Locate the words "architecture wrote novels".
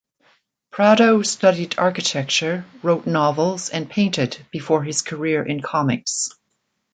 1.77-3.69